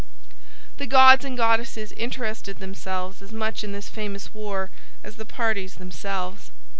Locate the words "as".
3.21-3.31, 5.03-5.17